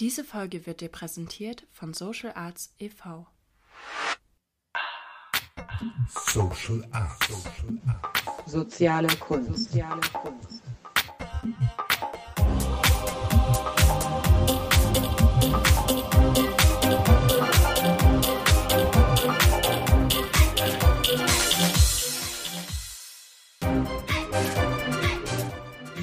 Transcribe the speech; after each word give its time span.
Diese 0.00 0.24
Folge 0.24 0.64
wird 0.64 0.80
dir 0.80 0.88
präsentiert 0.88 1.66
von 1.72 1.92
Social 1.92 2.32
Arts 2.34 2.72
e.V. 2.78 3.26
Social 6.08 6.88
Arts. 6.90 7.28
Soziale 8.46 9.08
Kunst. 9.18 9.72
Soziale 9.72 10.00
Kunst. 10.10 10.62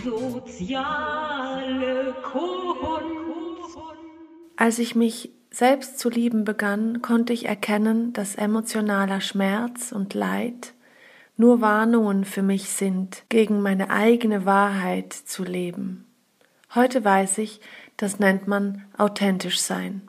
Soziale 0.04 2.16
Kunst. 2.22 2.77
Als 4.60 4.80
ich 4.80 4.96
mich 4.96 5.30
selbst 5.52 6.00
zu 6.00 6.10
lieben 6.10 6.44
begann, 6.44 7.04
konnte 7.04 7.32
ich 7.32 7.46
erkennen, 7.46 8.12
dass 8.14 8.34
emotionaler 8.34 9.22
Schmerz 9.22 9.92
und 9.92 10.16
Leid 10.16 10.74
nur 11.38 11.62
Warnungen 11.62 12.26
für 12.26 12.42
mich 12.42 12.70
sind, 12.70 13.24
gegen 13.30 13.62
meine 13.62 13.92
eigene 13.92 14.46
Wahrheit 14.46 15.14
zu 15.14 15.44
leben. 15.44 16.06
Heute 16.74 17.06
weiß 17.06 17.38
ich, 17.38 17.62
das 17.98 18.18
nennt 18.18 18.48
man 18.48 18.84
authentisch 18.98 19.62
sein. 19.62 20.02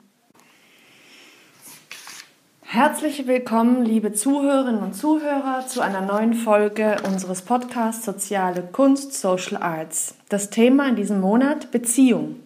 Herzlich 2.61 3.27
willkommen, 3.27 3.85
liebe 3.85 4.13
Zuhörerinnen 4.13 4.81
und 4.81 4.95
Zuhörer, 4.95 5.67
zu 5.67 5.81
einer 5.81 6.01
neuen 6.01 6.33
Folge 6.33 6.97
unseres 7.07 7.43
Podcasts 7.43 8.03
Soziale 8.03 8.63
Kunst, 8.63 9.13
Social 9.13 9.61
Arts. 9.61 10.15
Das 10.29 10.49
Thema 10.49 10.87
in 10.87 10.95
diesem 10.95 11.21
Monat 11.21 11.69
Beziehung. 11.69 12.37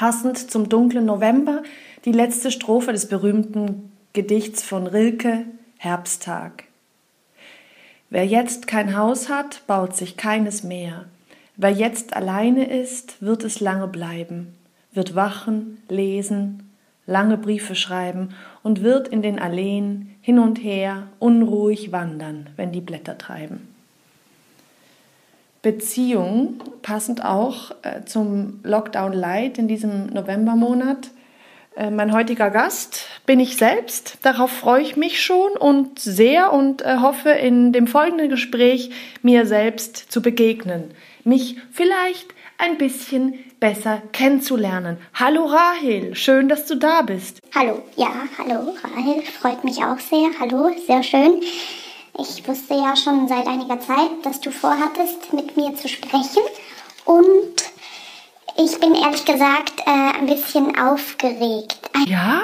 Passend 0.00 0.50
zum 0.50 0.70
dunklen 0.70 1.04
November 1.04 1.62
die 2.06 2.12
letzte 2.12 2.50
Strophe 2.50 2.90
des 2.90 3.06
berühmten 3.06 3.92
Gedichts 4.14 4.62
von 4.62 4.86
Rilke, 4.86 5.44
Herbsttag. 5.76 6.64
Wer 8.08 8.24
jetzt 8.24 8.66
kein 8.66 8.96
Haus 8.96 9.28
hat, 9.28 9.60
baut 9.66 9.94
sich 9.94 10.16
keines 10.16 10.62
mehr. 10.62 11.04
Wer 11.56 11.72
jetzt 11.72 12.16
alleine 12.16 12.80
ist, 12.80 13.20
wird 13.20 13.44
es 13.44 13.60
lange 13.60 13.88
bleiben, 13.88 14.54
wird 14.94 15.16
wachen, 15.16 15.82
lesen, 15.90 16.72
lange 17.04 17.36
Briefe 17.36 17.74
schreiben 17.74 18.30
und 18.62 18.80
wird 18.80 19.06
in 19.06 19.20
den 19.20 19.38
Alleen 19.38 20.16
hin 20.22 20.38
und 20.38 20.56
her 20.64 21.08
unruhig 21.18 21.92
wandern, 21.92 22.48
wenn 22.56 22.72
die 22.72 22.80
Blätter 22.80 23.18
treiben. 23.18 23.69
Beziehung, 25.62 26.62
passend 26.82 27.24
auch 27.24 27.72
äh, 27.82 28.04
zum 28.06 28.60
Lockdown 28.62 29.12
Light 29.12 29.58
in 29.58 29.68
diesem 29.68 30.06
Novembermonat. 30.06 31.10
Äh, 31.76 31.90
mein 31.90 32.12
heutiger 32.12 32.50
Gast 32.50 33.06
bin 33.26 33.40
ich 33.40 33.56
selbst. 33.56 34.18
Darauf 34.22 34.50
freue 34.50 34.82
ich 34.82 34.96
mich 34.96 35.22
schon 35.22 35.52
und 35.52 35.98
sehr 35.98 36.52
und 36.52 36.82
äh, 36.82 36.96
hoffe 37.00 37.30
in 37.30 37.72
dem 37.72 37.86
folgenden 37.86 38.30
Gespräch 38.30 38.90
mir 39.22 39.44
selbst 39.46 40.10
zu 40.10 40.22
begegnen. 40.22 40.92
Mich 41.24 41.56
vielleicht 41.70 42.28
ein 42.56 42.78
bisschen 42.78 43.34
besser 43.58 44.02
kennenzulernen. 44.12 44.96
Hallo 45.14 45.44
Rahel, 45.44 46.14
schön, 46.14 46.48
dass 46.48 46.66
du 46.66 46.76
da 46.76 47.02
bist. 47.02 47.38
Hallo, 47.54 47.82
ja, 47.96 48.12
hallo 48.38 48.74
Rahel, 48.82 49.22
freut 49.22 49.64
mich 49.64 49.78
auch 49.84 49.98
sehr. 49.98 50.30
Hallo, 50.40 50.70
sehr 50.86 51.02
schön. 51.02 51.42
Ich 52.18 52.46
wusste 52.46 52.74
ja 52.74 52.96
schon 52.96 53.28
seit 53.28 53.46
einiger 53.46 53.80
Zeit, 53.80 54.10
dass 54.24 54.40
du 54.40 54.50
vorhattest, 54.50 55.32
mit 55.32 55.56
mir 55.56 55.74
zu 55.74 55.88
sprechen. 55.88 56.42
Und 57.04 57.54
ich 58.56 58.78
bin 58.78 58.94
ehrlich 58.94 59.24
gesagt 59.24 59.80
äh, 59.86 60.18
ein 60.18 60.26
bisschen 60.26 60.78
aufgeregt. 60.78 61.90
Ja? 62.06 62.42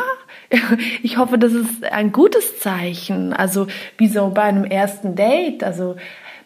Ich 1.02 1.16
hoffe, 1.16 1.38
das 1.38 1.52
ist 1.52 1.84
ein 1.84 2.12
gutes 2.12 2.60
Zeichen. 2.60 3.32
Also 3.32 3.66
wie 3.98 4.06
so 4.06 4.28
bei 4.28 4.42
einem 4.42 4.64
ersten 4.64 5.16
Date. 5.16 5.64
Also 5.64 5.96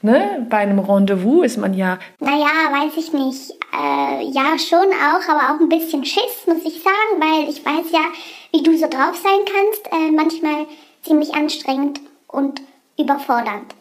ne, 0.00 0.47
bei 0.49 0.59
einem 0.59 0.78
Rendezvous 0.78 1.44
ist 1.44 1.59
man 1.59 1.75
ja. 1.75 1.99
Naja, 2.19 2.47
weiß 2.47 2.97
ich 2.97 3.12
nicht. 3.12 3.50
Äh, 3.73 4.25
ja, 4.31 4.59
schon 4.59 4.78
auch, 4.78 5.28
aber 5.28 5.55
auch 5.55 5.61
ein 5.61 5.69
bisschen 5.69 6.05
Schiss, 6.05 6.47
muss 6.47 6.65
ich 6.65 6.83
sagen, 6.83 7.21
weil 7.21 7.49
ich 7.50 7.65
weiß 7.65 7.93
ja, 7.93 8.05
wie 8.53 8.62
du 8.62 8.77
so 8.77 8.89
drauf 8.89 9.17
sein 9.23 9.44
kannst. 9.44 9.87
Äh, 9.93 10.11
manchmal 10.12 10.67
ziemlich 11.03 11.34
anstrengend 11.34 12.00
und 12.27 12.62
überfordernd. 13.00 13.75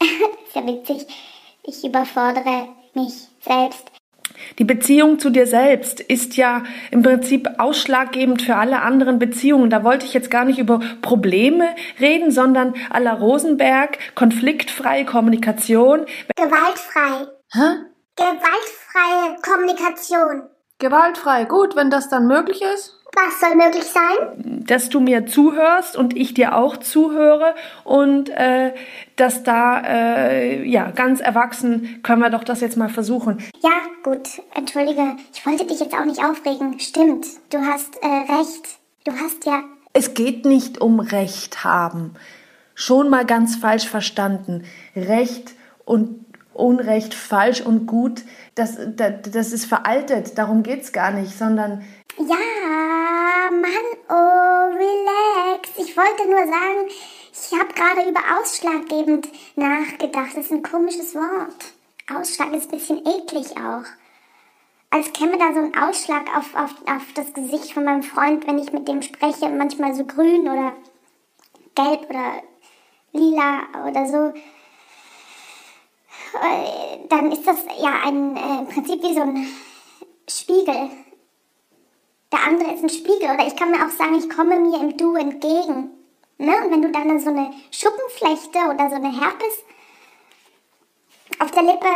ist 0.00 0.54
ja 0.54 0.66
witzig. 0.66 1.06
Ich 1.62 1.84
überfordere 1.84 2.68
mich 2.94 3.28
selbst. 3.40 3.90
Die 4.58 4.64
Beziehung 4.64 5.18
zu 5.18 5.30
dir 5.30 5.46
selbst 5.46 6.00
ist 6.00 6.36
ja 6.36 6.64
im 6.90 7.02
Prinzip 7.02 7.48
ausschlaggebend 7.58 8.42
für 8.42 8.56
alle 8.56 8.82
anderen 8.82 9.18
Beziehungen. 9.18 9.70
Da 9.70 9.84
wollte 9.84 10.06
ich 10.06 10.14
jetzt 10.14 10.30
gar 10.30 10.44
nicht 10.44 10.58
über 10.58 10.80
Probleme 11.02 11.74
reden, 12.00 12.30
sondern 12.30 12.74
à 12.90 13.00
la 13.00 13.14
Rosenberg, 13.14 13.98
konfliktfreie 14.14 15.04
Kommunikation. 15.04 16.06
Gewaltfrei. 16.36 17.26
Hä? 17.52 17.84
Gewaltfreie 18.16 19.36
Kommunikation. 19.42 20.42
Gewaltfrei, 20.78 21.44
gut, 21.44 21.76
wenn 21.76 21.90
das 21.90 22.08
dann 22.08 22.26
möglich 22.26 22.60
ist. 22.74 22.98
Was 23.14 23.40
soll 23.40 23.54
möglich 23.54 23.84
sein? 23.84 24.64
Dass 24.66 24.88
du 24.88 24.98
mir 24.98 25.26
zuhörst 25.26 25.96
und 25.96 26.16
ich 26.16 26.34
dir 26.34 26.56
auch 26.56 26.78
zuhöre 26.78 27.54
und 27.84 28.28
äh, 28.30 28.74
dass 29.14 29.44
da, 29.44 29.80
äh, 29.80 30.68
ja, 30.68 30.90
ganz 30.90 31.20
erwachsen 31.20 32.00
können 32.02 32.22
wir 32.22 32.30
doch 32.30 32.42
das 32.42 32.60
jetzt 32.60 32.76
mal 32.76 32.88
versuchen. 32.88 33.38
Ja, 33.62 33.70
gut. 34.02 34.42
Entschuldige, 34.54 35.16
ich 35.32 35.46
wollte 35.46 35.64
dich 35.64 35.78
jetzt 35.78 35.94
auch 35.94 36.04
nicht 36.04 36.24
aufregen. 36.24 36.80
Stimmt, 36.80 37.26
du 37.50 37.58
hast 37.58 37.96
äh, 38.02 38.32
recht. 38.32 38.78
Du 39.04 39.12
hast 39.12 39.46
ja. 39.46 39.62
Es 39.92 40.14
geht 40.14 40.44
nicht 40.44 40.80
um 40.80 40.98
Recht 40.98 41.62
haben. 41.62 42.14
Schon 42.74 43.10
mal 43.10 43.24
ganz 43.24 43.54
falsch 43.54 43.88
verstanden. 43.88 44.64
Recht 44.96 45.52
und 45.84 46.23
Unrecht, 46.54 47.14
falsch 47.14 47.60
und 47.60 47.86
gut, 47.86 48.22
das, 48.54 48.78
das, 48.96 49.14
das 49.30 49.52
ist 49.52 49.66
veraltet. 49.66 50.38
Darum 50.38 50.62
geht's 50.62 50.92
gar 50.92 51.10
nicht, 51.10 51.36
sondern 51.36 51.84
Ja, 52.18 53.50
Mann, 53.50 53.88
oh, 54.08 54.76
relax. 54.76 55.70
Ich 55.76 55.96
wollte 55.96 56.28
nur 56.28 56.46
sagen, 56.46 56.88
ich 57.32 57.58
habe 57.58 57.74
gerade 57.74 58.08
über 58.08 58.20
ausschlaggebend 58.40 59.28
nachgedacht. 59.56 60.36
Das 60.36 60.46
ist 60.46 60.52
ein 60.52 60.62
komisches 60.62 61.14
Wort. 61.14 61.72
Ausschlag 62.14 62.52
ist 62.52 62.72
ein 62.72 62.78
bisschen 62.78 62.98
eklig 62.98 63.56
auch. 63.56 63.84
Als 64.90 65.12
käme 65.12 65.36
da 65.38 65.52
so 65.52 65.60
ein 65.60 65.76
Ausschlag 65.76 66.24
auf, 66.36 66.54
auf, 66.54 66.74
auf 66.86 67.12
das 67.14 67.32
Gesicht 67.32 67.72
von 67.72 67.84
meinem 67.84 68.02
Freund, 68.02 68.46
wenn 68.46 68.58
ich 68.58 68.72
mit 68.72 68.86
dem 68.86 69.02
spreche. 69.02 69.48
Manchmal 69.48 69.94
so 69.94 70.04
grün 70.04 70.42
oder 70.42 70.72
gelb 71.74 72.08
oder 72.08 72.42
lila 73.12 73.62
oder 73.88 74.06
so. 74.06 74.40
Äh, 76.34 77.08
Dann 77.08 77.32
ist 77.32 77.46
das 77.46 77.64
ja 77.80 77.92
ein, 78.04 78.36
äh, 78.36 78.58
im 78.60 78.68
Prinzip 78.68 79.02
wie 79.02 79.14
so 79.14 79.20
ein 79.20 79.46
Spiegel. 80.28 80.90
Der 82.32 82.46
andere 82.46 82.74
ist 82.74 82.82
ein 82.82 82.88
Spiegel. 82.88 83.30
Oder 83.34 83.46
ich 83.46 83.56
kann 83.56 83.70
mir 83.70 83.84
auch 83.84 83.90
sagen, 83.90 84.16
ich 84.16 84.28
komme 84.28 84.58
mir 84.58 84.80
im 84.80 84.96
Du 84.96 85.14
entgegen. 85.14 85.90
Ne? 86.38 86.52
Und 86.64 86.72
wenn 86.72 86.82
du 86.82 86.90
dann 86.90 87.20
so 87.20 87.30
eine 87.30 87.50
Schuppenflechte 87.70 88.58
oder 88.58 88.90
so 88.90 88.96
eine 88.96 89.12
Herpes 89.12 89.64
auf 91.38 91.50
der 91.52 91.62
Lippe 91.62 91.86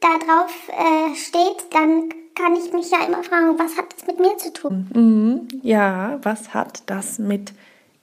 da 0.00 0.18
drauf 0.18 0.68
äh, 0.68 1.14
steht, 1.14 1.72
dann 1.74 2.08
kann 2.34 2.56
ich 2.56 2.72
mich 2.72 2.90
ja 2.90 3.04
immer 3.06 3.22
fragen, 3.22 3.58
was 3.58 3.76
hat 3.76 3.92
das 3.94 4.06
mit 4.06 4.18
mir 4.18 4.36
zu 4.38 4.52
tun? 4.52 4.90
Mhm. 4.94 5.48
Ja, 5.62 6.18
was 6.22 6.54
hat 6.54 6.82
das 6.86 7.18
mit 7.18 7.52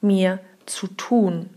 mir 0.02 0.40
zu 0.66 0.88
tun? 0.88 1.50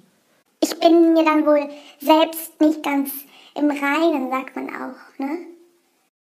Ich 0.61 0.79
bin 0.79 1.13
mir 1.13 1.25
dann 1.25 1.45
wohl 1.45 1.69
selbst 2.01 2.61
nicht 2.61 2.83
ganz 2.83 3.11
im 3.55 3.71
Reinen, 3.71 4.31
sagt 4.31 4.57
man 4.57 4.69
auch. 4.71 5.19
Ne? 5.19 5.47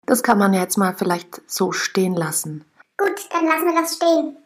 Das 0.06 0.22
kann 0.22 0.38
man 0.38 0.52
jetzt 0.52 0.76
mal 0.76 0.94
vielleicht 0.94 1.42
so 1.46 1.72
stehen 1.72 2.14
lassen. 2.14 2.64
Gut, 2.96 3.28
dann 3.30 3.46
lassen 3.46 3.66
wir 3.66 3.80
das 3.80 3.96
stehen. 3.96 4.36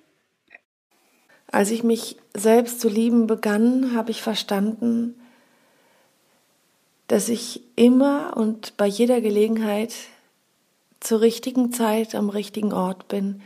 Als 1.50 1.70
ich 1.70 1.82
mich 1.82 2.18
selbst 2.34 2.80
zu 2.80 2.88
lieben 2.88 3.26
begann, 3.26 3.94
habe 3.94 4.10
ich 4.10 4.22
verstanden, 4.22 5.20
dass 7.08 7.28
ich 7.28 7.62
immer 7.76 8.36
und 8.36 8.76
bei 8.76 8.86
jeder 8.86 9.20
Gelegenheit 9.20 9.94
zur 11.00 11.20
richtigen 11.20 11.72
Zeit 11.72 12.14
am 12.14 12.30
richtigen 12.30 12.72
Ort 12.72 13.08
bin 13.08 13.42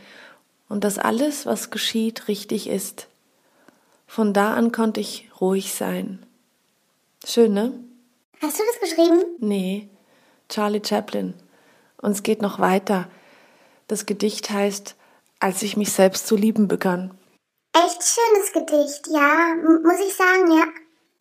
und 0.69 0.85
dass 0.85 0.99
alles, 0.99 1.47
was 1.47 1.71
geschieht, 1.71 2.27
richtig 2.29 2.69
ist. 2.69 3.09
Von 4.07 4.33
da 4.33 4.55
an 4.55 4.73
konnte 4.73 5.01
ich 5.01 5.31
ruhig 5.41 5.75
sein. 5.75 6.25
Schön, 7.25 7.53
ne? 7.53 7.75
Hast 8.41 8.59
du 8.59 8.63
das 8.65 8.81
geschrieben? 8.81 9.23
Nee, 9.39 9.89
Charlie 10.49 10.83
Chaplin. 10.85 11.35
Und 12.01 12.13
es 12.13 12.23
geht 12.23 12.41
noch 12.41 12.59
weiter. 12.59 13.09
Das 13.87 14.07
Gedicht 14.07 14.51
heißt, 14.51 14.97
als 15.41 15.63
ich 15.63 15.77
mich 15.77 15.93
selbst 15.93 16.27
zu 16.27 16.37
lieben 16.37 16.67
begann. 16.67 17.13
Echt 17.73 18.03
schönes 18.03 18.53
Gedicht, 18.53 19.07
ja, 19.09 19.55
muss 19.85 20.01
ich 20.01 20.15
sagen, 20.15 20.53
ja. 20.53 20.65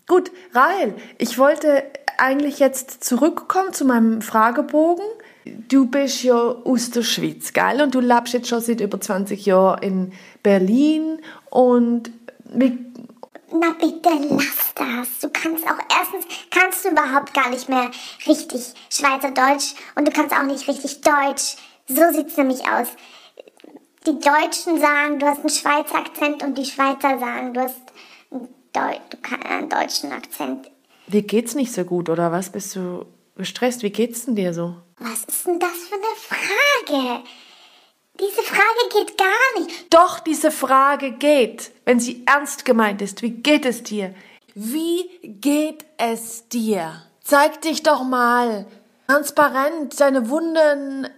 Gut, 0.08 0.32
Rahel, 0.54 0.96
ich 1.18 1.38
wollte 1.38 1.84
eigentlich 2.18 2.60
jetzt 2.60 3.04
zurückkommen 3.04 3.74
zu 3.74 3.86
meinem 3.86 4.22
Fragebogen. 4.22 5.06
du 5.46 5.88
bist 5.88 6.24
ja 6.24 6.36
aus 6.36 6.92
der 6.92 7.04
Schweiz, 7.04 7.54
gell? 7.54 7.82
Und 7.82 7.96
du 7.96 8.00
lebst 8.00 8.34
jetzt 8.34 8.48
schon 8.48 8.62
seit 8.62 8.82
über 8.82 9.00
20 9.00 9.46
Jahren 9.46 9.84
in 9.84 10.14
Berlin 10.42 11.22
und 11.50 12.12
wie, 12.46 12.89
Na 13.52 13.72
bitte, 13.80 14.10
lass 14.30 14.74
das. 14.76 15.20
Du 15.22 15.30
kannst 15.30 15.66
auch, 15.66 15.80
erstens 16.00 16.26
kannst 16.52 16.86
du 16.86 16.90
überhaupt 16.90 17.34
gar 17.34 17.50
nicht 17.50 17.68
mehr 17.70 17.90
richtig 18.28 18.74
Schweizerdeutsch 18.90 19.74
und 19.96 20.08
du 20.08 20.12
kannst 20.12 20.36
auch 20.36 20.44
nicht 20.44 20.68
richtig 20.68 21.02
Deutsch. 21.02 21.56
So 21.88 22.02
sieht's 22.14 22.38
nämlich 22.38 22.62
aus. 22.70 22.88
Die 24.06 24.20
Deutschen 24.20 24.80
sagen, 24.80 25.20
du 25.20 25.26
hast 25.26 25.40
einen 25.40 25.50
Schweizer 25.50 25.96
Akzent 25.98 26.44
und 26.44 26.58
die 26.58 26.66
Schweizer 26.66 27.20
sagen, 27.20 27.54
du 27.54 27.62
hast 27.62 27.82
einen, 28.32 28.48
Deu 28.72 28.96
du 29.10 29.48
einen 29.50 29.68
deutschen 29.70 30.12
Akzent. 30.12 30.70
wie 31.08 31.24
geht's 31.24 31.56
nicht 31.56 31.74
so 31.74 31.84
gut 31.84 32.08
oder 32.10 32.32
was? 32.32 32.52
Bist 32.52 32.76
du 32.76 33.06
gestresst? 33.36 33.82
Wie 33.84 33.90
geht's 33.90 34.26
denn 34.26 34.36
dir 34.36 34.54
so? 34.54 34.76
Was 35.00 35.24
ist 35.26 35.48
denn 35.48 35.60
das 35.60 35.72
für 35.72 35.96
eine 35.96 36.94
Frage? 36.96 37.24
Diese 38.20 38.44
Frage 38.44 38.90
geht 38.92 39.18
gar 39.18 39.60
nicht. 39.60 39.94
Doch 39.94 40.20
diese 40.20 40.52
Frage 40.52 41.12
geht, 41.12 41.72
wenn 41.86 42.00
sie 42.00 42.24
ernst 42.26 42.66
gemeint 42.66 43.02
ist. 43.02 43.22
Wie 43.22 43.32
geht 43.32 43.66
es 43.66 43.84
dir? 43.84 44.14
Wie 44.56 45.08
geht 45.24 45.86
es 45.98 46.48
dir? 46.50 47.04
Zeig 47.24 47.62
dich 47.62 47.84
doch 47.84 48.04
mal 48.04 48.66
transparent, 49.08 50.00
deine 50.00 50.30
Wunden 50.30 51.10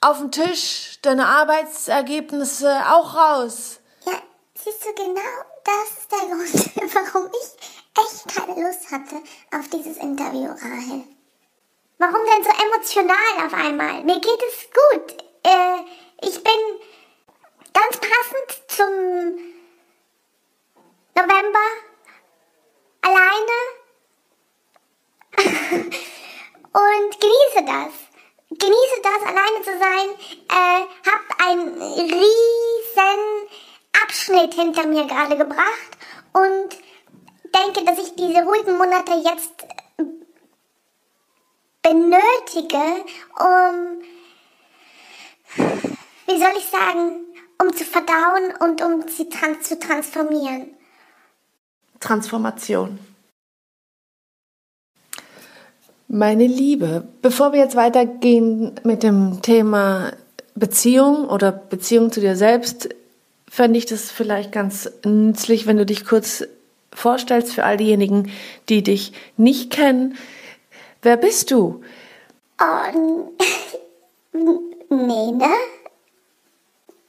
auf 0.00 0.18
dem 0.18 0.30
Tisch, 0.30 0.98
deine 1.02 1.26
Arbeitsergebnisse 1.26 2.72
auch 2.90 3.14
raus. 3.14 3.80
Ja, 4.06 4.14
siehst 4.54 4.84
du, 4.84 4.94
genau 4.94 5.20
das 5.64 5.98
ist 5.98 6.12
der 6.12 6.28
Grund, 6.28 6.94
warum 6.94 7.30
ich 7.30 8.04
echt 8.04 8.36
keine 8.36 8.66
Lust 8.66 8.90
hatte 8.90 9.16
auf 9.56 9.68
dieses 9.68 9.96
Interview, 9.98 10.48
Rahel. 10.50 11.04
Warum 11.98 12.20
denn 12.26 12.42
so 12.42 12.50
emotional 12.50 13.46
auf 13.46 13.54
einmal? 13.54 14.02
Mir 14.04 14.20
geht 14.20 14.42
es 14.48 14.68
gut. 14.72 15.22
Äh, 15.44 15.78
ich 16.22 16.42
bin 16.42 16.60
ganz 17.72 17.98
passend 17.98 18.62
zum 18.68 18.88
November 21.14 21.66
alleine 23.02 23.58
und 26.72 27.20
genieße 27.20 27.64
das. 27.66 27.92
Genieße 28.50 29.00
das, 29.02 29.22
alleine 29.26 29.62
zu 29.62 29.78
sein. 29.78 30.08
Äh, 30.48 30.86
hab 31.10 31.24
einen 31.48 31.80
riesen 31.80 33.48
Abschnitt 34.02 34.54
hinter 34.54 34.86
mir 34.86 35.06
gerade 35.06 35.36
gebracht 35.36 35.98
und 36.32 36.78
denke, 37.54 37.84
dass 37.84 37.98
ich 37.98 38.14
diese 38.14 38.42
ruhigen 38.42 38.76
Monate 38.76 39.12
jetzt 39.24 39.52
benötige, 41.82 43.04
um, 43.38 44.02
wie 46.26 46.38
soll 46.38 46.52
ich 46.56 46.66
sagen, 46.66 47.26
um 47.60 47.74
zu 47.74 47.84
verdauen 47.84 48.54
und 48.60 48.82
um 48.82 49.08
sie 49.08 49.28
trans 49.28 49.68
zu 49.68 49.78
transformieren. 49.78 50.74
Transformation. 52.00 52.98
Meine 56.08 56.46
Liebe, 56.46 57.08
bevor 57.22 57.52
wir 57.52 57.60
jetzt 57.60 57.76
weitergehen 57.76 58.74
mit 58.84 59.02
dem 59.02 59.40
Thema 59.40 60.12
Beziehung 60.54 61.28
oder 61.28 61.52
Beziehung 61.52 62.12
zu 62.12 62.20
dir 62.20 62.36
selbst, 62.36 62.90
fände 63.48 63.78
ich 63.78 63.86
das 63.86 64.10
vielleicht 64.10 64.52
ganz 64.52 64.90
nützlich, 65.04 65.66
wenn 65.66 65.78
du 65.78 65.86
dich 65.86 66.04
kurz 66.04 66.44
vorstellst 66.92 67.54
für 67.54 67.64
all 67.64 67.76
diejenigen, 67.76 68.30
die 68.68 68.82
dich 68.82 69.12
nicht 69.36 69.70
kennen. 69.70 70.16
Wer 71.00 71.16
bist 71.16 71.50
du? 71.50 71.82
Oh, 72.60 73.28
nee, 74.32 75.32
ne? 75.32 75.50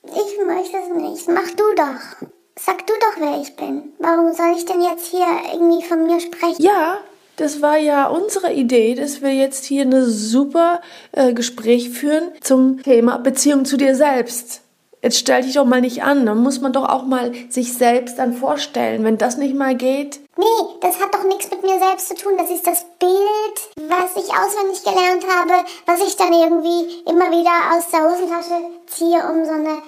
Ich 0.05 0.45
möchte 0.45 0.77
es 0.77 0.89
nicht. 0.89 1.27
Mach 1.29 1.49
du 1.51 1.63
doch. 1.75 2.27
Sag 2.59 2.85
du 2.85 2.93
doch, 2.93 3.19
wer 3.19 3.41
ich 3.41 3.55
bin. 3.55 3.93
Warum 3.99 4.33
soll 4.33 4.53
ich 4.55 4.65
denn 4.65 4.81
jetzt 4.81 5.07
hier 5.07 5.25
irgendwie 5.53 5.83
von 5.83 6.05
mir 6.05 6.19
sprechen? 6.19 6.61
Ja, 6.61 6.99
das 7.37 7.61
war 7.61 7.77
ja 7.77 8.07
unsere 8.07 8.53
Idee, 8.53 8.95
dass 8.95 9.21
wir 9.21 9.33
jetzt 9.33 9.65
hier 9.65 9.83
eine 9.83 10.05
super 10.05 10.81
äh, 11.13 11.33
Gespräch 11.33 11.89
führen 11.89 12.31
zum 12.41 12.83
Thema 12.83 13.17
Beziehung 13.17 13.65
zu 13.65 13.77
dir 13.77 13.95
selbst. 13.95 14.62
Jetzt 15.03 15.19
stell 15.19 15.43
dich 15.43 15.53
doch 15.53 15.65
mal 15.65 15.81
nicht 15.81 16.01
an, 16.01 16.25
dann 16.25 16.41
muss 16.41 16.61
man 16.61 16.71
doch 16.71 16.87
auch 16.87 17.03
mal 17.03 17.33
sich 17.49 17.73
selbst 17.73 18.17
dann 18.17 18.33
vorstellen. 18.33 19.03
Wenn 19.03 19.17
das 19.17 19.37
nicht 19.37 19.53
mal 19.53 19.75
geht, 19.75 20.21
Nee, 20.35 20.45
das 20.81 20.99
hat 20.99 21.13
doch 21.13 21.23
nichts 21.25 21.51
mit 21.51 21.61
mir 21.61 21.77
selbst 21.77 22.07
zu 22.07 22.15
tun. 22.15 22.33
Das 22.37 22.49
ist 22.49 22.65
das 22.65 22.85
Bild, 22.97 23.87
was 23.87 24.15
ich 24.15 24.33
auswendig 24.33 24.83
gelernt 24.83 25.23
habe, 25.29 25.63
was 25.85 26.01
ich 26.01 26.15
dann 26.15 26.33
irgendwie 26.33 27.03
immer 27.07 27.29
wieder 27.29 27.75
aus 27.75 27.89
der 27.91 28.09
Hosentasche 28.09 28.71
ziehe, 28.87 29.19
um 29.29 29.45
so 29.45 29.51
eine 29.51 29.83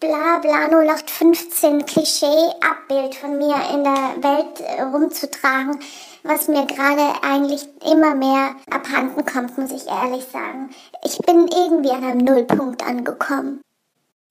bla 0.00 0.38
bla 0.40 0.66
0815 0.66 1.86
Klischee-Abbild 1.86 3.14
von 3.14 3.38
mir 3.38 3.56
in 3.72 3.84
der 3.84 4.16
Welt 4.22 4.60
äh, 4.60 4.82
rumzutragen, 4.82 5.78
was 6.24 6.48
mir 6.48 6.66
gerade 6.66 7.22
eigentlich 7.22 7.68
immer 7.88 8.16
mehr 8.16 8.56
abhanden 8.68 9.24
kommt, 9.24 9.56
muss 9.56 9.70
ich 9.70 9.86
ehrlich 9.86 10.24
sagen. 10.32 10.70
Ich 11.04 11.18
bin 11.18 11.46
irgendwie 11.46 11.90
an 11.90 12.02
einem 12.02 12.24
Nullpunkt 12.24 12.84
angekommen. 12.84 13.60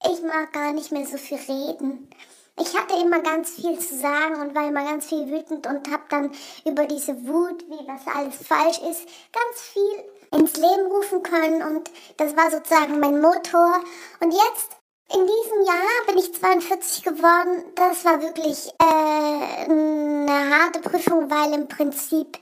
Ich 0.04 0.22
mag 0.22 0.52
gar 0.52 0.72
nicht 0.72 0.92
mehr 0.92 1.06
so 1.06 1.16
viel 1.16 1.38
reden. 1.38 2.10
Ich 2.58 2.74
hatte 2.76 2.94
immer 2.94 3.20
ganz 3.20 3.50
viel 3.50 3.78
zu 3.78 3.96
sagen 3.96 4.40
und 4.40 4.54
war 4.54 4.66
immer 4.66 4.84
ganz 4.84 5.06
viel 5.06 5.26
wütend 5.26 5.66
und 5.66 5.90
habe 5.90 6.04
dann 6.08 6.32
über 6.64 6.86
diese 6.86 7.14
Wut, 7.26 7.62
wie 7.68 7.86
was 7.86 8.06
alles 8.14 8.36
falsch 8.36 8.78
ist, 8.78 9.06
ganz 9.32 9.60
viel 9.72 10.38
ins 10.38 10.56
Leben 10.56 10.86
rufen 10.90 11.22
können 11.22 11.62
und 11.62 11.90
das 12.16 12.34
war 12.34 12.50
sozusagen 12.50 12.98
mein 12.98 13.20
Motor. 13.20 13.80
Und 14.20 14.32
jetzt, 14.32 14.70
in 15.12 15.26
diesem 15.26 15.62
Jahr, 15.66 16.06
bin 16.06 16.18
ich 16.18 16.34
42 16.34 17.02
geworden. 17.02 17.64
Das 17.74 18.04
war 18.06 18.22
wirklich 18.22 18.68
äh, 18.78 19.70
eine 19.70 20.56
harte 20.56 20.80
Prüfung, 20.80 21.30
weil 21.30 21.52
im 21.52 21.68
Prinzip 21.68 22.38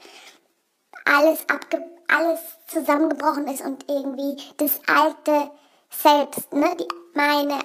alles 1.05 1.41
abge 1.49 1.91
alles 2.07 2.41
zusammengebrochen 2.69 3.49
ist 3.49 3.65
und 3.65 3.85
irgendwie 3.89 4.37
das 4.59 4.79
alte 4.87 5.51
Selbst, 5.91 6.53
ne, 6.53 6.77
die, 6.79 6.87
meine 7.15 7.59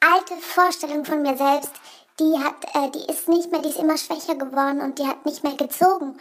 alte 0.00 0.34
Vorstellung 0.40 1.04
von 1.04 1.22
mir 1.22 1.36
selbst, 1.36 1.72
die 2.18 2.38
hat, 2.38 2.64
äh, 2.74 2.90
die 2.90 3.12
ist 3.12 3.28
nicht 3.28 3.50
mehr, 3.50 3.60
die 3.60 3.68
ist 3.68 3.78
immer 3.78 3.98
schwächer 3.98 4.36
geworden 4.36 4.80
und 4.80 4.98
die 4.98 5.06
hat 5.06 5.26
nicht 5.26 5.44
mehr 5.44 5.56
gezogen. 5.56 6.18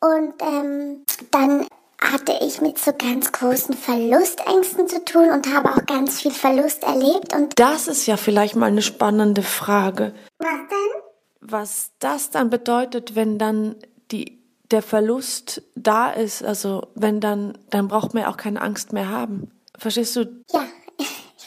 Und 0.00 0.34
ähm, 0.42 1.04
dann 1.30 1.66
hatte 2.00 2.32
ich 2.40 2.60
mit 2.60 2.78
so 2.78 2.92
ganz 2.92 3.32
großen 3.32 3.74
Verlustängsten 3.74 4.88
zu 4.88 5.04
tun 5.04 5.30
und 5.30 5.52
habe 5.52 5.70
auch 5.70 5.84
ganz 5.86 6.20
viel 6.20 6.30
Verlust 6.30 6.84
erlebt. 6.84 7.34
Und 7.34 7.58
das 7.58 7.88
ist 7.88 8.06
ja 8.06 8.16
vielleicht 8.16 8.56
mal 8.56 8.66
eine 8.66 8.82
spannende 8.82 9.42
Frage. 9.42 10.14
was 10.38 10.48
denn? 10.48 11.02
Was 11.40 11.90
das 11.98 12.30
dann 12.30 12.50
bedeutet, 12.50 13.16
wenn 13.16 13.38
dann 13.38 13.76
die, 14.10 14.42
der 14.70 14.82
Verlust 14.82 15.62
da 15.74 16.10
ist, 16.10 16.44
also 16.44 16.86
wenn 16.94 17.20
dann, 17.20 17.58
dann 17.70 17.88
braucht 17.88 18.14
man 18.14 18.24
ja 18.24 18.30
auch 18.30 18.36
keine 18.36 18.60
Angst 18.60 18.92
mehr 18.92 19.08
haben. 19.08 19.50
Verstehst 19.76 20.14
du? 20.16 20.42
Ja, 20.52 20.64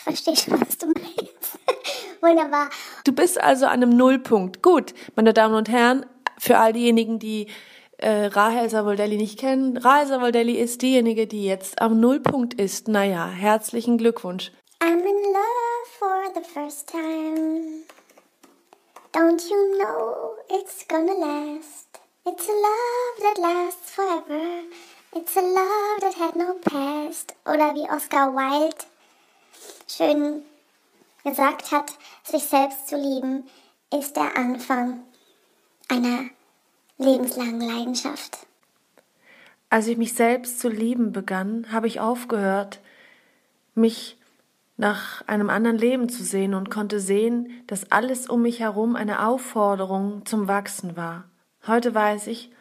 ich 0.01 0.03
verstehe 0.03 0.35
schon, 0.35 0.59
was 0.59 0.77
du 0.77 0.87
meinst. 0.87 1.59
Wunderbar. 2.21 2.69
Du 3.03 3.11
bist 3.11 3.39
also 3.39 3.65
an 3.65 3.83
einem 3.83 3.95
Nullpunkt. 3.95 4.63
Gut, 4.63 4.93
meine 5.15 5.33
Damen 5.33 5.53
und 5.53 5.69
Herren, 5.69 6.05
für 6.39 6.57
all 6.57 6.73
diejenigen, 6.73 7.19
die 7.19 7.47
äh, 7.97 8.25
Rahel 8.25 8.67
Savoldelli 8.69 9.17
nicht 9.17 9.39
kennen, 9.39 9.77
Rahel 9.77 10.07
Savoldelli 10.07 10.53
ist 10.53 10.81
diejenige, 10.81 11.27
die 11.27 11.45
jetzt 11.45 11.81
am 11.81 11.99
Nullpunkt 11.99 12.55
ist. 12.55 12.87
Naja, 12.87 13.27
herzlichen 13.27 13.99
Glückwunsch. 13.99 14.51
I'm 14.81 14.99
in 14.99 15.33
love 15.33 15.87
for 15.99 16.33
the 16.33 16.41
first 16.41 16.89
time. 16.89 17.83
Don't 19.13 19.43
you 19.49 19.77
know 19.77 20.37
it's 20.49 20.87
gonna 20.87 21.13
last? 21.13 21.99
It's 22.25 22.47
a 22.47 22.51
love 22.51 23.35
that 23.35 23.37
lasts 23.39 23.91
forever. 23.91 24.63
It's 25.13 25.35
a 25.35 25.41
love 25.41 25.99
that 26.01 26.15
had 26.17 26.35
no 26.35 26.55
past. 26.63 27.35
Oder 27.45 27.75
wie 27.75 27.87
Oscar 27.91 28.33
Wilde 28.33 28.85
schön 29.95 30.43
gesagt 31.23 31.71
hat, 31.71 31.91
sich 32.23 32.43
selbst 32.43 32.87
zu 32.87 32.97
lieben, 32.97 33.47
ist 33.93 34.15
der 34.15 34.35
Anfang 34.37 35.03
einer 35.87 36.29
lebenslangen 36.97 37.61
Leidenschaft. 37.61 38.39
Als 39.69 39.87
ich 39.87 39.97
mich 39.97 40.13
selbst 40.13 40.59
zu 40.59 40.69
lieben 40.69 41.11
begann, 41.11 41.67
habe 41.71 41.87
ich 41.87 41.99
aufgehört, 41.99 42.79
mich 43.73 44.17
nach 44.77 45.25
einem 45.27 45.49
anderen 45.49 45.77
Leben 45.77 46.09
zu 46.09 46.23
sehen 46.23 46.53
und 46.53 46.71
konnte 46.71 46.99
sehen, 46.99 47.63
dass 47.67 47.91
alles 47.91 48.27
um 48.27 48.41
mich 48.41 48.59
herum 48.59 48.95
eine 48.95 49.25
Aufforderung 49.25 50.25
zum 50.25 50.47
Wachsen 50.47 50.97
war. 50.97 51.25
Heute 51.67 51.93
weiß 51.93 52.27
ich, 52.27 52.51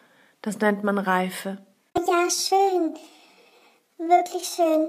das 0.43 0.59
nennt 0.59 0.85
man 0.85 0.99
Reife. 0.99 1.59
Ja, 1.97 2.29
schön. 2.31 2.95
Wirklich 3.99 4.45
schön. 4.45 4.89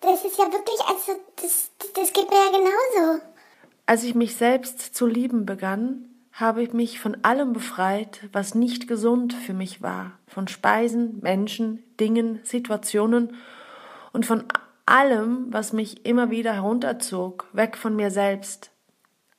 Das 0.00 0.24
ist 0.24 0.38
ja 0.38 0.44
wirklich, 0.44 0.80
also, 0.86 1.20
das, 1.36 1.70
das 1.94 2.12
geht 2.12 2.30
mir 2.30 2.36
ja 2.36 2.50
genauso. 2.50 3.22
Als 3.86 4.04
ich 4.04 4.14
mich 4.14 4.36
selbst 4.36 4.94
zu 4.94 5.06
lieben 5.06 5.46
begann, 5.46 6.08
habe 6.32 6.62
ich 6.62 6.72
mich 6.72 7.00
von 7.00 7.24
allem 7.24 7.52
befreit, 7.52 8.28
was 8.32 8.54
nicht 8.54 8.86
gesund 8.86 9.34
für 9.34 9.54
mich 9.54 9.82
war, 9.82 10.12
von 10.28 10.46
Speisen, 10.46 11.18
Menschen, 11.20 11.82
Dingen, 11.98 12.40
Situationen 12.44 13.36
und 14.12 14.24
von 14.24 14.44
allem, 14.86 15.46
was 15.50 15.72
mich 15.72 16.06
immer 16.06 16.30
wieder 16.30 16.52
herunterzog, 16.52 17.46
weg 17.52 17.76
von 17.76 17.96
mir 17.96 18.10
selbst. 18.10 18.70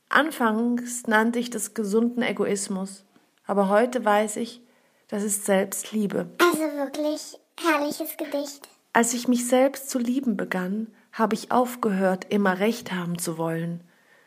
Anfangs 0.10 1.08
nannte 1.08 1.40
ich 1.40 1.50
das 1.50 1.74
gesunden 1.74 2.22
Egoismus, 2.22 3.06
aber 3.46 3.70
heute 3.70 4.04
weiß 4.04 4.36
ich, 4.38 4.62
das 5.08 5.24
ist 5.24 5.46
Selbstliebe. 5.46 6.30
Also 6.40 6.60
wirklich 6.60 7.40
herrliches 7.58 8.18
Gedicht. 8.18 8.68
Als 8.92 9.14
ich 9.14 9.28
mich 9.28 9.48
selbst 9.48 9.90
zu 9.90 10.00
lieben 10.00 10.36
begann, 10.36 10.88
habe 11.12 11.36
ich 11.36 11.52
aufgehört, 11.52 12.26
immer 12.30 12.60
recht 12.60 12.92
haben 12.92 13.20
zu 13.20 13.38
wollen. 13.38 13.84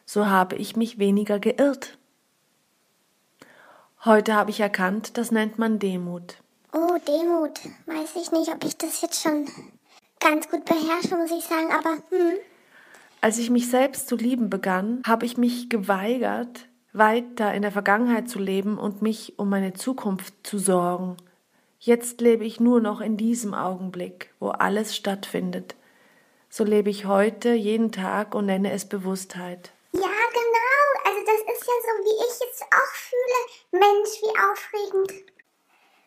So 0.07 0.27
habe 0.27 0.57
ich 0.57 0.77
mich 0.77 0.99
weniger 0.99 1.39
geirrt. 1.39 1.99
Heute 4.05 4.35
habe 4.35 4.51
ich 4.51 4.61
erkannt, 4.61 5.17
das 5.17 5.31
nennt 5.31 5.59
man 5.59 5.79
Demut. 5.79 6.37
Oh, 6.73 6.97
Demut. 7.07 7.61
Weiß 7.87 8.17
ich 8.17 8.33
nicht, 8.33 8.53
ob 8.53 8.65
ich 8.65 8.77
das 8.77 9.01
jetzt 9.01 9.23
schon 9.23 9.47
ganz 10.21 10.49
gut 10.49 10.65
beherrsche, 10.65 11.17
muss 11.17 11.31
ich 11.31 11.45
sagen, 11.45 11.71
aber 11.73 11.97
hm. 12.11 12.35
Als 13.21 13.39
ich 13.39 13.51
mich 13.51 13.71
selbst 13.71 14.09
zu 14.09 14.17
lieben 14.17 14.51
begann, 14.51 15.03
habe 15.07 15.27
ich 15.27 15.37
mich 15.37 15.69
geweigert, 15.71 16.67
weiter 16.93 17.55
in 17.55 17.63
der 17.63 17.71
Vergangenheit 17.71 18.29
zu 18.29 18.39
leben 18.39 18.79
und 18.79 19.03
mich 19.03 19.39
um 19.39 19.49
meine 19.49 19.75
Zukunft 19.75 20.35
zu 20.43 20.59
sorgen. 20.59 21.17
Jetzt 21.85 22.21
lebe 22.21 22.45
ich 22.45 22.61
nur 22.61 22.81
noch 22.81 23.01
in 23.01 23.17
diesem 23.17 23.55
Augenblick, 23.55 24.33
wo 24.39 24.51
alles 24.51 24.95
stattfindet. 24.95 25.75
So 26.49 26.63
lebe 26.63 26.91
ich 26.91 27.07
heute 27.07 27.55
jeden 27.55 27.91
Tag 27.91 28.37
und 28.37 28.47
nenne 28.47 28.71
es 28.71 28.89
Bewusstheit. 28.89 29.73
Ja, 29.91 30.01
genau. 30.01 30.85
Also 31.05 31.21
das 31.27 31.41
ist 31.41 31.67
ja 31.67 31.75
so, 31.83 32.05
wie 32.05 32.25
ich 32.25 32.41
jetzt 32.41 32.63
auch 32.63 32.95
fühle. 32.95 33.83
Mensch, 33.83 34.11
wie 34.23 34.39
aufregend. 34.39 35.25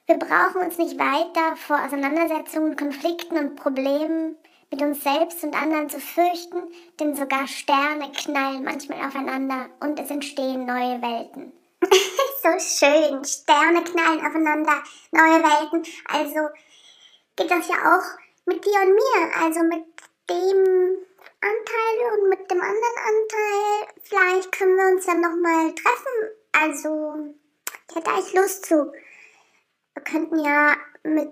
Wir 0.05 0.17
brauchen 0.17 0.61
uns 0.61 0.77
nicht 0.77 0.97
weiter 0.97 1.57
vor 1.57 1.83
Auseinandersetzungen, 1.83 2.77
Konflikten 2.77 3.37
und 3.37 3.57
Problemen 3.57 4.37
mit 4.71 4.81
uns 4.81 5.03
selbst 5.03 5.43
und 5.43 5.61
anderen 5.61 5.89
zu 5.89 5.99
fürchten, 5.99 6.71
denn 7.01 7.17
sogar 7.17 7.47
Sterne 7.47 8.13
knallen 8.13 8.63
manchmal 8.63 9.05
aufeinander 9.05 9.65
und 9.81 9.99
es 9.99 10.09
entstehen 10.09 10.65
neue 10.65 11.01
Welten. 11.01 11.51
So 12.45 12.59
schön, 12.59 13.25
Sterne 13.25 13.83
knallen 13.83 14.23
aufeinander, 14.23 14.83
neue 15.11 15.41
Welten. 15.41 15.83
Also 16.05 16.49
geht 17.35 17.49
das 17.49 17.67
ja 17.67 17.75
auch 17.75 18.05
mit 18.45 18.63
dir 18.63 18.81
und 18.81 18.93
mir, 18.93 19.43
also 19.43 19.63
mit 19.63 19.85
dem 20.29 20.97
Anteil 21.41 22.19
und 22.19 22.29
mit 22.29 22.51
dem 22.51 22.61
anderen 22.61 22.97
Anteil. 22.97 23.93
Vielleicht 24.03 24.51
können 24.51 24.77
wir 24.77 24.95
uns 24.95 25.05
dann 25.07 25.21
nochmal 25.21 25.73
treffen. 25.73 26.35
Also, 26.51 27.35
ich 27.89 27.95
hätte 27.95 28.11
eigentlich 28.11 28.33
Lust 28.33 28.65
zu. 28.67 28.91
Wir 29.95 30.03
könnten 30.03 30.39
ja 30.39 30.75
mit 31.03 31.31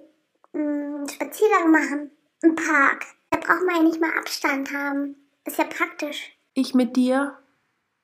einem 0.54 1.08
Spaziergang 1.08 1.70
machen 1.70 2.12
im 2.42 2.56
Park. 2.56 3.06
Da 3.30 3.38
braucht 3.38 3.66
man 3.66 3.76
ja 3.76 3.84
nicht 3.84 4.02
mal 4.02 4.18
Abstand 4.18 4.74
haben. 4.74 5.16
Ist 5.46 5.60
ja 5.60 5.66
praktisch. 5.66 6.36
Ich 6.56 6.74
mit 6.74 6.96
dir, 6.96 7.38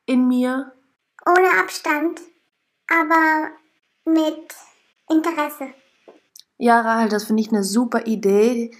in 0.06 0.28
mir, 0.28 0.74
Ohne 1.26 1.52
Abstand, 1.60 2.22
aber 2.90 3.50
mit 4.06 4.54
Interesse. 5.10 5.74
Ja, 6.58 6.82
Rahel, 6.82 7.10
das 7.10 7.26
finde 7.26 7.42
ich 7.42 7.50
eine 7.50 7.64
super 7.64 8.06
Idee. 8.06 8.72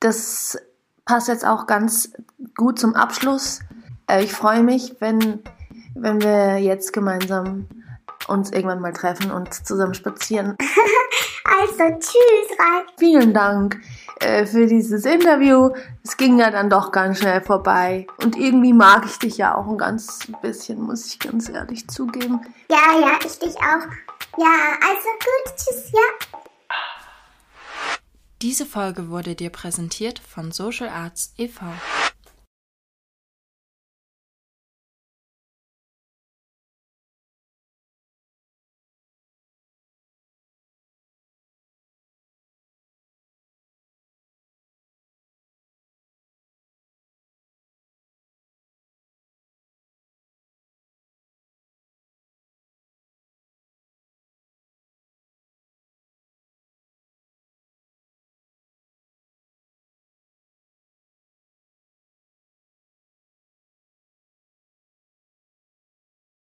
Das 0.00 0.58
passt 1.04 1.28
jetzt 1.28 1.46
auch 1.46 1.66
ganz 1.66 2.12
gut 2.56 2.78
zum 2.78 2.94
Abschluss. 2.94 3.60
Äh, 4.08 4.24
Ich 4.24 4.32
freue 4.32 4.62
mich, 4.62 4.96
wenn, 5.00 5.42
wenn 5.94 6.20
wir 6.20 6.58
jetzt 6.58 6.92
gemeinsam 6.92 7.68
uns 8.26 8.50
irgendwann 8.50 8.80
mal 8.80 8.92
treffen 8.92 9.30
und 9.30 9.52
zusammen 9.52 9.94
spazieren. 9.94 10.56
Also, 11.60 11.98
tschüss, 11.98 12.58
Ralf. 12.58 12.86
Vielen 12.98 13.32
Dank 13.32 13.80
äh, 14.20 14.44
für 14.46 14.66
dieses 14.66 15.04
Interview. 15.04 15.70
Es 16.02 16.16
ging 16.16 16.38
ja 16.38 16.50
dann 16.50 16.68
doch 16.68 16.90
ganz 16.90 17.18
schnell 17.18 17.40
vorbei. 17.40 18.06
Und 18.22 18.36
irgendwie 18.36 18.72
mag 18.72 19.04
ich 19.04 19.18
dich 19.18 19.36
ja 19.36 19.54
auch 19.54 19.66
ein 19.66 19.78
ganz 19.78 20.26
bisschen, 20.42 20.82
muss 20.82 21.06
ich 21.06 21.18
ganz 21.18 21.48
ehrlich 21.48 21.86
zugeben. 21.88 22.40
Ja, 22.70 22.98
ja, 23.00 23.18
ich 23.24 23.38
dich 23.38 23.56
auch. 23.56 23.86
Ja, 24.36 24.78
also 24.80 25.08
gut, 25.20 25.56
tschüss, 25.56 25.92
ja. 25.92 26.38
Diese 28.42 28.66
Folge 28.66 29.08
wurde 29.08 29.34
dir 29.34 29.50
präsentiert 29.50 30.18
von 30.18 30.52
Social 30.52 30.88
Arts 30.88 31.32
e.V. 31.38 31.64